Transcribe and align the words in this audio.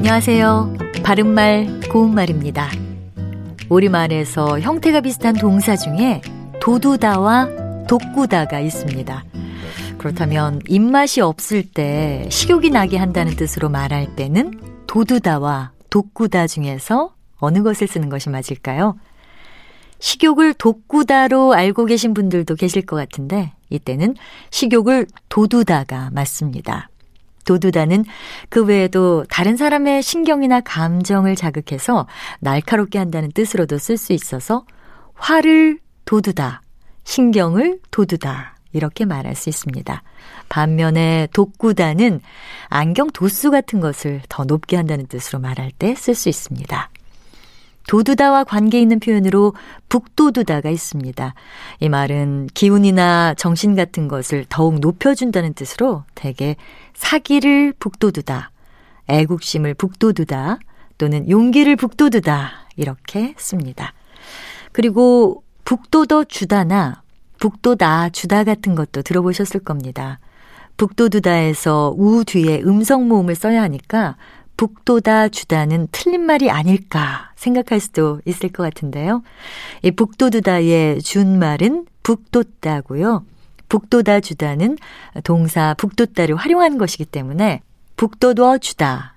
안녕하세요. 0.00 0.72
바른말, 1.04 1.80
고운말입니다. 1.90 2.70
우리말에서 3.68 4.58
형태가 4.58 5.02
비슷한 5.02 5.34
동사 5.34 5.76
중에 5.76 6.22
도두다와 6.58 7.84
독구다가 7.86 8.60
있습니다. 8.60 9.24
그렇다면 9.98 10.62
입맛이 10.66 11.20
없을 11.20 11.62
때 11.62 12.26
식욕이 12.30 12.70
나게 12.70 12.96
한다는 12.96 13.36
뜻으로 13.36 13.68
말할 13.68 14.16
때는 14.16 14.58
도두다와 14.86 15.72
독구다 15.90 16.46
중에서 16.46 17.14
어느 17.36 17.62
것을 17.62 17.86
쓰는 17.86 18.08
것이 18.08 18.30
맞을까요? 18.30 18.96
식욕을 19.98 20.54
독구다로 20.54 21.52
알고 21.52 21.84
계신 21.84 22.14
분들도 22.14 22.54
계실 22.54 22.86
것 22.86 22.96
같은데 22.96 23.52
이때는 23.68 24.16
식욕을 24.50 25.08
도두다가 25.28 26.08
맞습니다. 26.14 26.88
도두다는 27.44 28.04
그 28.48 28.64
외에도 28.64 29.24
다른 29.28 29.56
사람의 29.56 30.02
신경이나 30.02 30.60
감정을 30.60 31.36
자극해서 31.36 32.06
날카롭게 32.40 32.98
한다는 32.98 33.30
뜻으로도 33.32 33.78
쓸 33.78 33.96
수 33.96 34.12
있어서 34.12 34.64
화를 35.14 35.78
도두다, 36.04 36.62
신경을 37.04 37.80
도두다 37.90 38.56
이렇게 38.72 39.04
말할 39.04 39.34
수 39.34 39.48
있습니다. 39.48 40.02
반면에 40.48 41.28
독구다는 41.32 42.20
안경 42.68 43.10
도수 43.10 43.50
같은 43.50 43.80
것을 43.80 44.22
더 44.28 44.44
높게 44.44 44.76
한다는 44.76 45.06
뜻으로 45.06 45.40
말할 45.40 45.70
때 45.72 45.92
쓸 45.94 46.14
수 46.14 46.28
있습니다. 46.28 46.90
도두다와 47.90 48.44
관계 48.44 48.80
있는 48.80 49.00
표현으로 49.00 49.52
북도두다가 49.88 50.70
있습니다. 50.70 51.34
이 51.80 51.88
말은 51.88 52.46
기운이나 52.54 53.34
정신 53.34 53.74
같은 53.74 54.06
것을 54.06 54.44
더욱 54.48 54.78
높여준다는 54.78 55.54
뜻으로 55.54 56.04
대개 56.14 56.54
사기를 56.94 57.74
북도두다, 57.80 58.52
애국심을 59.08 59.74
북도두다, 59.74 60.60
또는 60.98 61.28
용기를 61.28 61.74
북도두다 61.74 62.68
이렇게 62.76 63.34
씁니다. 63.36 63.92
그리고 64.70 65.42
북도더 65.64 66.24
주다나 66.24 67.02
북도다 67.40 68.10
주다 68.10 68.44
같은 68.44 68.76
것도 68.76 69.02
들어보셨을 69.02 69.64
겁니다. 69.64 70.20
북도두다에서 70.76 71.94
우 71.96 72.22
뒤에 72.24 72.62
음성 72.62 73.08
모음을 73.08 73.34
써야 73.34 73.62
하니까 73.62 74.14
북도다 74.60 75.30
주다는 75.30 75.88
틀린 75.90 76.20
말이 76.20 76.50
아닐까 76.50 77.32
생각할 77.34 77.80
수도 77.80 78.20
있을 78.26 78.50
것 78.50 78.62
같은데요. 78.62 79.22
이 79.80 79.90
북도두다의 79.90 81.00
준말은 81.00 81.86
북돋다고요. 82.02 83.24
북도다 83.70 84.20
주다는 84.20 84.76
동사 85.24 85.72
북돋다를 85.78 86.36
활용한 86.36 86.76
것이기 86.76 87.06
때문에 87.06 87.62
북돋워 87.96 88.58
주다, 88.58 89.14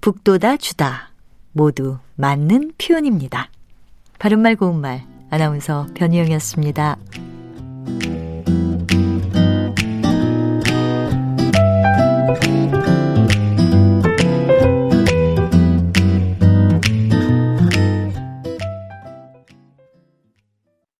북도다 0.00 0.58
주다 0.58 1.10
모두 1.50 1.98
맞는 2.14 2.74
표현입니다. 2.78 3.50
바른말 4.20 4.54
고운말 4.54 5.02
아나운서 5.30 5.88
변희영이었습니다. 5.94 6.98